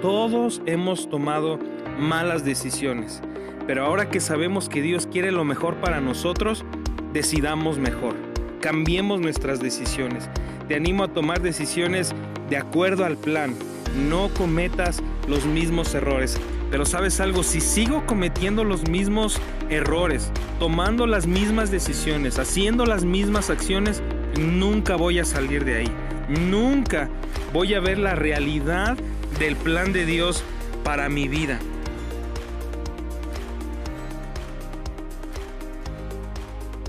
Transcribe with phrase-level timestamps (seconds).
[0.00, 1.58] todos hemos tomado
[1.98, 3.22] malas decisiones,
[3.66, 6.64] pero ahora que sabemos que Dios quiere lo mejor para nosotros,
[7.12, 8.14] decidamos mejor.
[8.60, 10.28] Cambiemos nuestras decisiones.
[10.68, 12.14] Te animo a tomar decisiones
[12.50, 13.54] de acuerdo al plan.
[14.08, 16.38] No cometas los mismos errores.
[16.70, 19.40] Pero sabes algo, si sigo cometiendo los mismos
[19.70, 24.02] errores, tomando las mismas decisiones, haciendo las mismas acciones,
[24.38, 25.92] nunca voy a salir de ahí.
[26.28, 27.08] Nunca
[27.52, 28.96] voy a ver la realidad
[29.38, 30.44] del plan de Dios
[30.82, 31.58] para mi vida.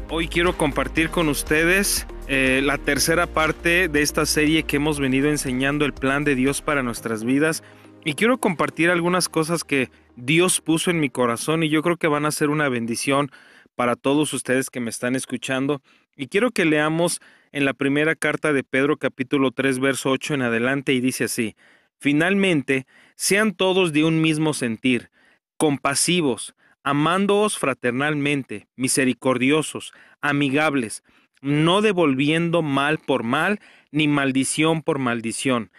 [0.10, 5.30] Hoy quiero compartir con ustedes eh, la tercera parte de esta serie que hemos venido
[5.30, 7.64] enseñando el plan de Dios para nuestras vidas.
[8.06, 12.08] Y quiero compartir algunas cosas que Dios puso en mi corazón y yo creo que
[12.08, 13.32] van a ser una bendición
[13.76, 15.82] para todos ustedes que me están escuchando.
[16.16, 17.20] Y quiero que leamos
[17.52, 21.56] en la primera carta de Pedro capítulo 3 verso 8 en adelante y dice así,
[22.00, 25.10] Finalmente, sean todos de un mismo sentir,
[25.58, 31.04] compasivos, amándoos fraternalmente, misericordiosos, amigables,
[31.42, 33.60] no devolviendo mal por mal,
[33.92, 35.72] ni maldición por maldición,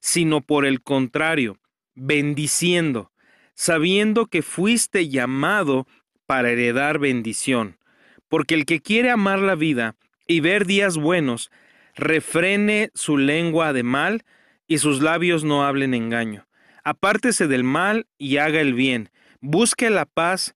[0.00, 1.58] sino por el contrario,
[1.94, 3.12] bendiciendo,
[3.54, 5.86] sabiendo que fuiste llamado
[6.26, 7.78] para heredar bendición.
[8.28, 11.50] Porque el que quiere amar la vida y ver días buenos,
[11.94, 14.24] refrene su lengua de mal
[14.66, 16.46] y sus labios no hablen engaño.
[16.84, 19.10] Apártese del mal y haga el bien.
[19.40, 20.54] Busque la paz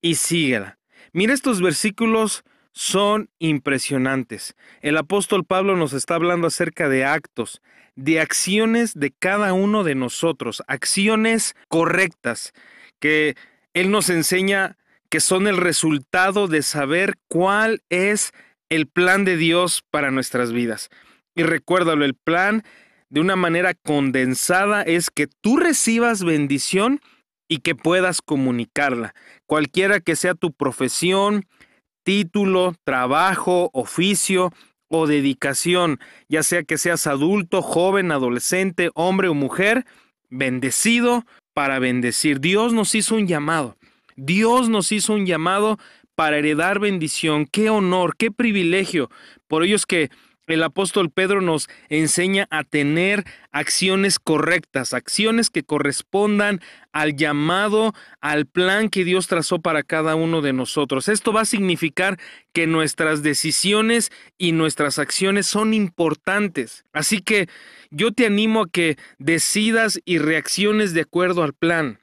[0.00, 0.78] y síguela.
[1.12, 4.56] Mira estos versículos son impresionantes.
[4.80, 7.62] El apóstol Pablo nos está hablando acerca de actos,
[7.94, 12.52] de acciones de cada uno de nosotros, acciones correctas,
[12.98, 13.36] que
[13.74, 14.76] Él nos enseña
[15.08, 18.32] que son el resultado de saber cuál es
[18.68, 20.90] el plan de Dios para nuestras vidas.
[21.36, 22.64] Y recuérdalo, el plan
[23.14, 27.00] de una manera condensada es que tú recibas bendición
[27.48, 29.14] y que puedas comunicarla,
[29.46, 31.46] cualquiera que sea tu profesión,
[32.02, 34.52] título, trabajo, oficio
[34.88, 39.86] o dedicación, ya sea que seas adulto, joven, adolescente, hombre o mujer,
[40.28, 42.40] bendecido para bendecir.
[42.40, 43.76] Dios nos hizo un llamado.
[44.16, 45.78] Dios nos hizo un llamado
[46.16, 47.46] para heredar bendición.
[47.46, 49.08] Qué honor, qué privilegio.
[49.46, 50.10] Por ellos que
[50.46, 56.60] el apóstol Pedro nos enseña a tener acciones correctas, acciones que correspondan
[56.92, 61.08] al llamado, al plan que Dios trazó para cada uno de nosotros.
[61.08, 62.18] Esto va a significar
[62.52, 66.84] que nuestras decisiones y nuestras acciones son importantes.
[66.92, 67.48] Así que
[67.90, 71.98] yo te animo a que decidas y reacciones de acuerdo al plan.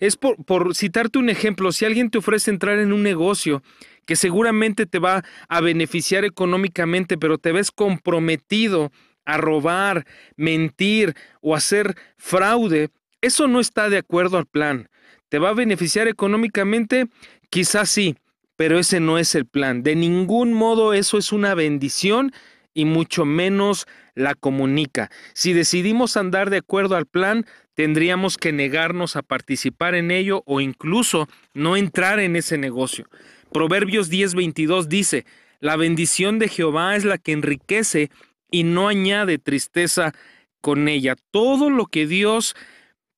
[0.00, 3.62] Es por, por citarte un ejemplo, si alguien te ofrece entrar en un negocio,
[4.06, 8.90] que seguramente te va a beneficiar económicamente, pero te ves comprometido
[9.24, 14.88] a robar, mentir o hacer fraude, eso no está de acuerdo al plan.
[15.28, 17.06] ¿Te va a beneficiar económicamente?
[17.48, 18.16] Quizás sí,
[18.56, 19.82] pero ese no es el plan.
[19.82, 22.32] De ningún modo eso es una bendición
[22.74, 25.10] y mucho menos la comunica.
[25.34, 30.60] Si decidimos andar de acuerdo al plan, tendríamos que negarnos a participar en ello o
[30.60, 33.06] incluso no entrar en ese negocio.
[33.52, 35.26] Proverbios 10:22 dice,
[35.60, 38.10] la bendición de Jehová es la que enriquece
[38.50, 40.12] y no añade tristeza
[40.60, 41.16] con ella.
[41.30, 42.54] Todo lo que Dios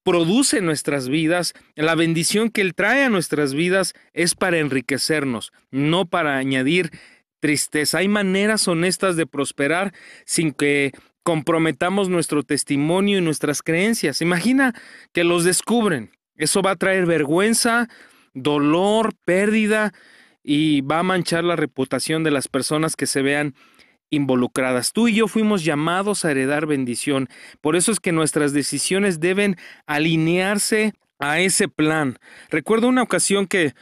[0.03, 5.53] produce en nuestras vidas, la bendición que Él trae a nuestras vidas es para enriquecernos,
[5.71, 6.91] no para añadir
[7.41, 7.99] tristeza.
[7.99, 9.95] Hay maneras honestas de prosperar
[10.25, 10.93] sin que
[11.23, 14.21] comprometamos nuestro testimonio y nuestras creencias.
[14.21, 14.75] Imagina
[15.13, 16.11] que los descubren.
[16.37, 17.89] Eso va a traer vergüenza,
[18.35, 19.95] dolor, pérdida,
[20.45, 23.55] y va a manchar la reputación de las personas que se vean
[24.11, 24.93] involucradas.
[24.93, 27.29] Tú y yo fuimos llamados a heredar bendición.
[27.61, 29.57] Por eso es que nuestras decisiones deben
[29.87, 32.19] alinearse a ese plan.
[32.51, 33.75] Recuerdo una ocasión que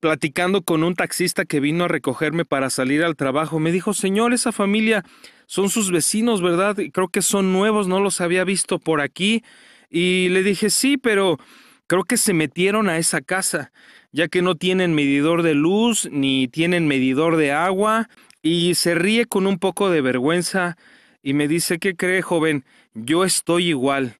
[0.00, 4.32] platicando con un taxista que vino a recogerme para salir al trabajo, me dijo, Señor,
[4.32, 5.04] esa familia
[5.46, 6.76] son sus vecinos, ¿verdad?
[6.92, 9.42] Creo que son nuevos, no los había visto por aquí.
[9.90, 11.38] Y le dije, sí, pero
[11.86, 13.72] creo que se metieron a esa casa
[14.12, 18.08] ya que no tienen medidor de luz ni tienen medidor de agua,
[18.42, 20.76] y se ríe con un poco de vergüenza
[21.22, 22.64] y me dice, ¿qué cree, joven?
[22.94, 24.18] Yo estoy igual.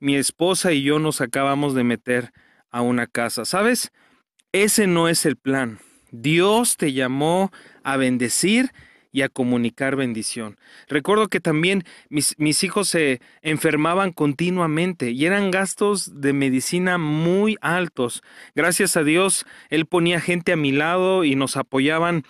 [0.00, 2.32] Mi esposa y yo nos acabamos de meter
[2.70, 3.44] a una casa.
[3.44, 3.92] ¿Sabes?
[4.52, 5.78] Ese no es el plan.
[6.10, 7.52] Dios te llamó
[7.82, 8.72] a bendecir
[9.18, 10.56] y a comunicar bendición.
[10.88, 17.56] Recuerdo que también mis, mis, hijos se enfermaban continuamente y eran gastos de medicina muy
[17.60, 18.22] altos.
[18.54, 22.22] Gracias a Dios, Él ponía gente a mi lado y nos apoyaban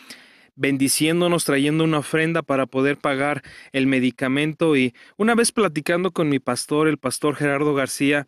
[0.57, 3.43] bendiciéndonos, trayendo una ofrenda para poder pagar
[3.73, 4.75] el medicamento.
[4.75, 8.27] Y una vez platicando con mi pastor, el pastor Gerardo García,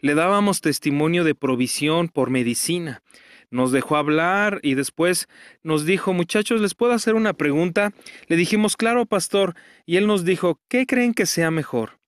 [0.00, 3.02] le dábamos testimonio de provisión por medicina.
[3.52, 5.28] Nos dejó hablar y después
[5.62, 7.92] nos dijo, muchachos, ¿les puedo hacer una pregunta?
[8.26, 9.54] Le dijimos, claro, pastor,
[9.84, 11.98] y él nos dijo, ¿qué creen que sea mejor?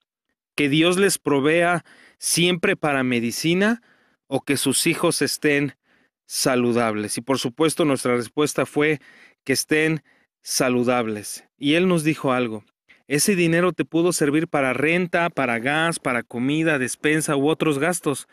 [0.56, 1.84] ¿Que Dios les provea
[2.16, 3.82] siempre para medicina
[4.26, 5.76] o que sus hijos estén
[6.24, 7.18] saludables?
[7.18, 9.02] Y por supuesto nuestra respuesta fue
[9.44, 10.02] que estén
[10.40, 11.44] saludables.
[11.58, 12.64] Y él nos dijo algo,
[13.06, 18.28] ese dinero te pudo servir para renta, para gas, para comida, despensa u otros gastos,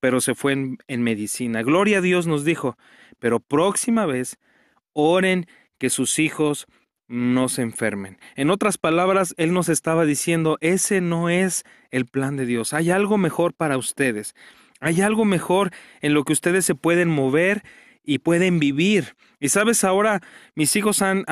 [0.00, 1.62] pero se fue en, medicina.
[1.62, 2.76] Gloria a Dios nos dijo,
[3.18, 4.38] pero próxima vez
[4.92, 5.46] oren
[5.78, 6.66] que sus hijos
[7.06, 8.18] no se enfermen.
[8.36, 12.74] En otras palabras, Él nos estaba diciendo, ese no es el plan de Dios.
[12.74, 14.34] Hay algo mejor para ustedes.
[14.80, 17.62] Hay algo mejor en lo que ustedes se pueden mover
[18.04, 19.16] y pueden vivir.
[19.40, 20.20] Y sabes, ahora
[20.54, 21.24] mis hijos han,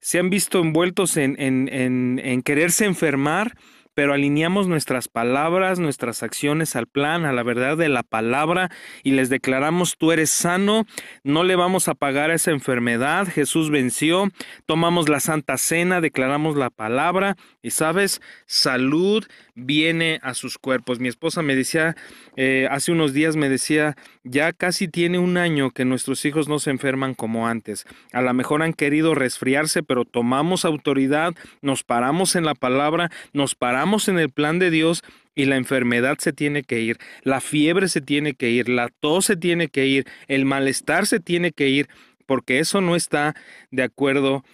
[0.00, 3.56] se han visto envueltos en, en, en, en quererse enfermar
[3.98, 8.70] pero alineamos nuestras palabras, nuestras acciones al plan, a la verdad de la palabra
[9.02, 10.86] y les declaramos, tú eres sano,
[11.24, 14.30] no le vamos a pagar esa enfermedad, Jesús venció,
[14.66, 21.00] tomamos la santa cena, declaramos la palabra y sabes, salud viene a sus cuerpos.
[21.00, 21.96] Mi esposa me decía,
[22.36, 26.60] eh, hace unos días me decía, ya casi tiene un año que nuestros hijos no
[26.60, 27.84] se enferman como antes.
[28.12, 33.56] A lo mejor han querido resfriarse, pero tomamos autoridad, nos paramos en la palabra, nos
[33.56, 35.02] paramos en el plan de Dios
[35.34, 39.24] y la enfermedad se tiene que ir, la fiebre se tiene que ir, la tos
[39.24, 41.88] se tiene que ir, el malestar se tiene que ir,
[42.26, 43.34] porque eso no está
[43.70, 44.44] de acuerdo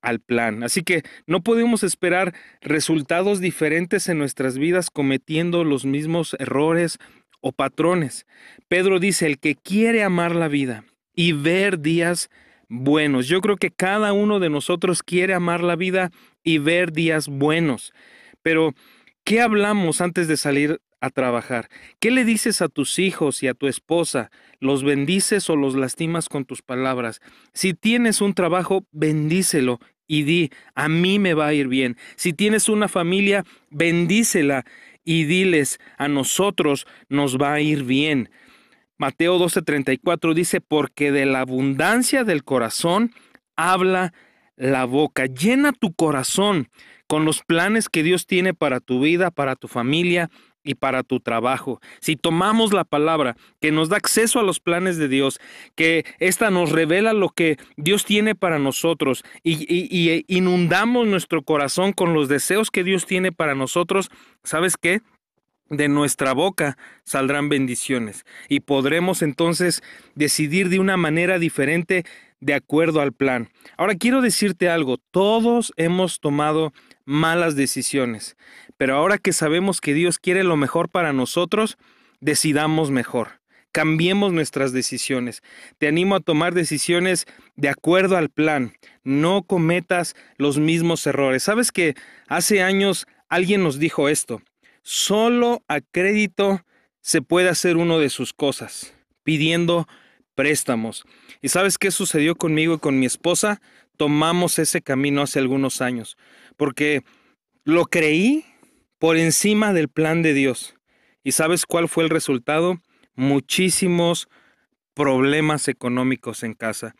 [0.00, 0.62] al plan.
[0.62, 6.98] Así que no podemos esperar resultados diferentes en nuestras vidas cometiendo los mismos errores
[7.40, 8.26] o patrones.
[8.68, 12.30] Pedro dice, el que quiere amar la vida y ver días
[12.68, 13.26] buenos.
[13.26, 16.10] Yo creo que cada uno de nosotros quiere amar la vida
[16.42, 17.92] y ver días buenos.
[18.42, 18.74] Pero,
[19.24, 21.68] ¿qué hablamos antes de salir a trabajar?
[22.00, 24.30] ¿Qué le dices a tus hijos y a tu esposa?
[24.60, 27.20] ¿Los bendices o los lastimas con tus palabras?
[27.52, 31.96] Si tienes un trabajo, bendícelo y di, a mí me va a ir bien.
[32.16, 34.64] Si tienes una familia, bendícela
[35.04, 38.30] y diles, a nosotros nos va a ir bien.
[38.96, 43.12] Mateo 12:34 dice, porque de la abundancia del corazón
[43.56, 44.12] habla
[44.56, 45.26] la boca.
[45.26, 46.68] Llena tu corazón
[47.08, 50.30] con los planes que Dios tiene para tu vida, para tu familia
[50.62, 51.80] y para tu trabajo.
[52.00, 55.40] Si tomamos la palabra que nos da acceso a los planes de Dios,
[55.74, 61.92] que ésta nos revela lo que Dios tiene para nosotros y, y inundamos nuestro corazón
[61.92, 64.10] con los deseos que Dios tiene para nosotros,
[64.44, 65.00] ¿sabes qué?
[65.70, 69.82] de nuestra boca saldrán bendiciones y podremos entonces
[70.14, 72.04] decidir de una manera diferente
[72.40, 73.50] de acuerdo al plan.
[73.76, 76.72] Ahora quiero decirte algo, todos hemos tomado
[77.04, 78.36] malas decisiones.
[78.76, 81.78] Pero ahora que sabemos que Dios quiere lo mejor para nosotros,
[82.20, 83.40] decidamos mejor.
[83.72, 85.42] Cambiemos nuestras decisiones.
[85.78, 87.26] Te animo a tomar decisiones
[87.56, 88.74] de acuerdo al plan.
[89.04, 91.42] No cometas los mismos errores.
[91.42, 91.94] Sabes que
[92.28, 94.42] hace años alguien nos dijo esto.
[94.82, 96.64] Solo a crédito
[97.00, 99.86] se puede hacer uno de sus cosas, pidiendo
[100.38, 101.04] préstamos.
[101.42, 103.60] ¿Y sabes qué sucedió conmigo y con mi esposa?
[103.96, 106.16] Tomamos ese camino hace algunos años
[106.56, 107.02] porque
[107.64, 108.44] lo creí
[109.00, 110.76] por encima del plan de Dios.
[111.24, 112.80] ¿Y sabes cuál fue el resultado?
[113.16, 114.28] Muchísimos
[114.94, 116.94] problemas económicos en casa.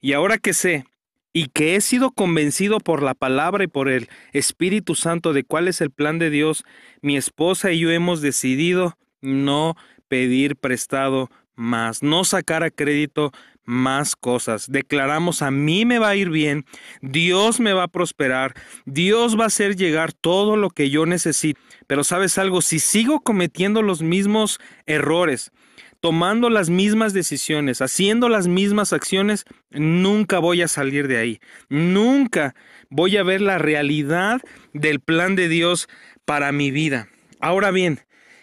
[0.00, 0.84] Y ahora que sé
[1.32, 5.66] y que he sido convencido por la palabra y por el Espíritu Santo de cuál
[5.66, 6.62] es el plan de Dios,
[7.02, 9.74] mi esposa y yo hemos decidido no
[10.06, 13.32] pedir prestado más, no sacar a crédito
[13.64, 14.70] más cosas.
[14.70, 16.64] Declaramos, a mí me va a ir bien,
[17.00, 21.60] Dios me va a prosperar, Dios va a hacer llegar todo lo que yo necesito.
[21.86, 25.52] Pero sabes algo, si sigo cometiendo los mismos errores,
[26.00, 31.40] tomando las mismas decisiones, haciendo las mismas acciones, nunca voy a salir de ahí.
[31.70, 32.54] Nunca
[32.90, 34.42] voy a ver la realidad
[34.74, 35.88] del plan de Dios
[36.26, 37.08] para mi vida.
[37.40, 38.00] Ahora bien,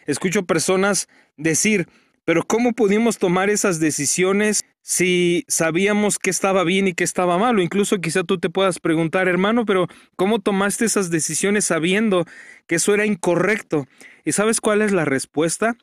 [0.07, 1.87] escucho personas decir,
[2.25, 7.61] pero ¿cómo pudimos tomar esas decisiones si sabíamos que estaba bien y que estaba malo?
[7.61, 12.25] Incluso quizá tú te puedas preguntar, hermano, pero ¿cómo tomaste esas decisiones sabiendo
[12.67, 13.87] que eso era incorrecto?
[14.23, 15.75] ¿Y sabes cuál es la respuesta?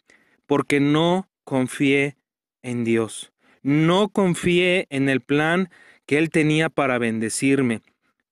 [0.47, 2.17] Porque no confié
[2.63, 3.33] en Dios.
[3.63, 5.71] No confié en el plan
[6.07, 7.83] que Él tenía para bendecirme.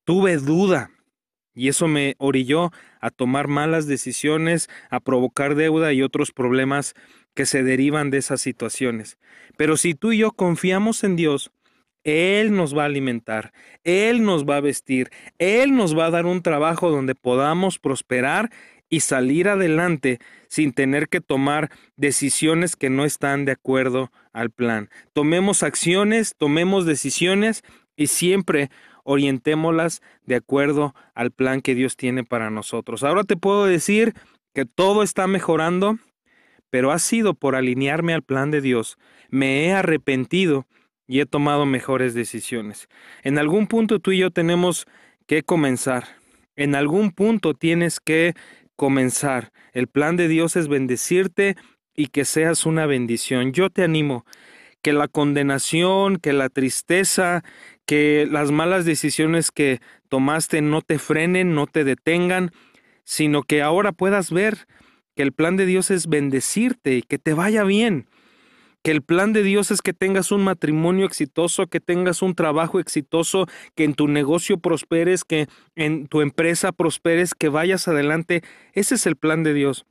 [0.05, 0.91] Tuve duda.
[1.55, 2.71] Y eso me orilló
[3.01, 6.95] a tomar malas decisiones, a provocar deuda y otros problemas
[7.37, 9.19] que se derivan de esas situaciones.
[9.57, 11.53] Pero si tú y yo confiamos en Dios,
[12.03, 13.53] Él nos va a alimentar,
[13.85, 18.51] Él nos va a vestir, Él nos va a dar un trabajo donde podamos prosperar
[18.89, 24.89] y salir adelante sin tener que tomar decisiones que no están de acuerdo al plan.
[25.13, 27.63] Tomemos acciones, tomemos decisiones
[27.97, 28.71] y siempre
[29.05, 33.05] orientémoslas de acuerdo al plan que Dios tiene para nosotros.
[33.05, 34.15] Ahora te puedo decir
[34.55, 35.99] que todo está mejorando,
[36.71, 38.99] pero ha sido por alinearme al plan de Dios.
[39.31, 40.67] Me he arrepentido
[41.07, 42.89] y he tomado mejores decisiones.
[43.23, 44.87] En algún punto tú y yo tenemos
[45.27, 46.05] que comenzar.
[46.57, 48.35] En algún punto tienes que
[48.77, 49.53] comenzar.
[49.73, 51.57] El plan de Dios es bendecirte
[51.95, 53.53] y que seas una bendición.
[53.53, 54.25] Yo te animo
[54.83, 57.43] que la condenación, que la tristeza,
[57.87, 62.53] que las malas decisiones que tomaste no te frenen, no te detengan,
[63.05, 64.67] sino que ahora puedas ver
[65.17, 68.07] que el plan de Dios es bendecirte y que te vaya bien
[68.87, 72.79] que el plan de Dios es que tengas un matrimonio exitoso, que tengas un trabajo
[72.79, 78.45] exitoso, que en tu negocio prosperes, que en tu empresa prosperes, que vayas adelante.
[78.75, 79.87] Ese es el plan de Dios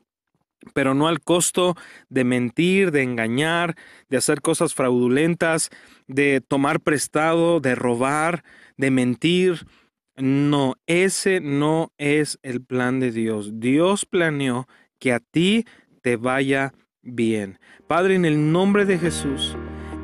[0.74, 1.76] pero no al costo
[2.10, 3.76] de mentir, de engañar,
[4.10, 5.70] de hacer cosas fraudulentas,
[6.08, 8.44] de tomar prestado, de robar,
[8.78, 9.68] de mentir.
[10.16, 13.60] No, ese no es el plan de Dios.
[13.60, 14.68] Dios planeó
[15.06, 15.68] que a ti
[16.02, 17.60] te vaya bien.
[17.86, 19.56] Padre, en el nombre de Jesús,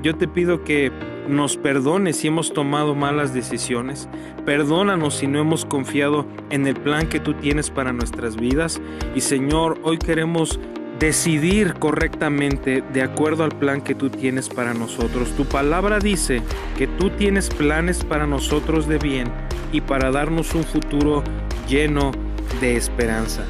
[0.04, 0.92] yo te pido que
[1.28, 4.08] nos perdones si hemos tomado malas decisiones.
[4.46, 8.80] Perdónanos si no hemos confiado en el plan que tú tienes para nuestras vidas.
[9.16, 10.60] Y Señor, hoy queremos
[11.00, 15.36] decidir correctamente de acuerdo al plan que tú tienes para nosotros.
[15.36, 16.44] Tu palabra dice
[16.78, 19.32] que tú tienes planes para nosotros de bien
[19.72, 21.24] y para darnos un futuro
[21.68, 22.12] lleno
[22.60, 23.48] de esperanza.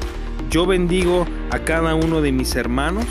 [0.52, 3.06] Yo bendigo a cada uno de mis hermanos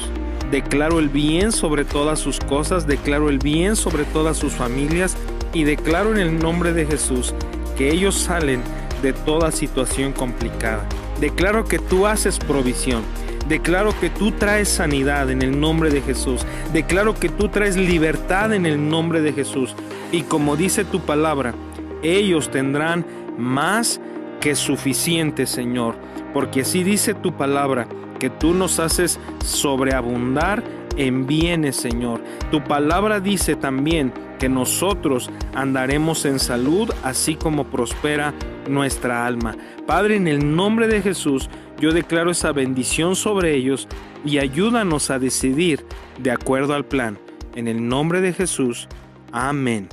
[0.51, 5.17] declaro el bien sobre todas sus cosas, declaro el bien sobre todas sus familias
[5.51, 7.33] y declaro en el nombre de Jesús
[7.75, 8.61] que ellos salen
[9.01, 10.85] de toda situación complicada.
[11.19, 13.01] Declaro que tú haces provisión.
[13.47, 16.41] Declaro que tú traes sanidad en el nombre de Jesús.
[16.73, 19.73] Declaro que tú traes libertad en el nombre de Jesús.
[20.11, 21.55] Y como dice tu palabra,
[22.03, 23.03] ellos tendrán
[23.35, 23.99] más
[24.39, 26.10] que suficiente, Señor.
[26.33, 27.87] Porque así dice tu palabra
[28.19, 30.63] que tú nos haces sobreabundar
[30.97, 32.21] en bienes, Señor.
[32.51, 38.33] Tu palabra dice también que nosotros andaremos en salud, así como prospera
[38.69, 39.55] nuestra alma.
[39.85, 43.87] Padre, en el nombre de Jesús, yo declaro esa bendición sobre ellos
[44.25, 45.85] y ayúdanos a decidir
[46.19, 47.17] de acuerdo al plan.
[47.55, 48.87] En el nombre de Jesús.
[49.31, 49.89] Amén.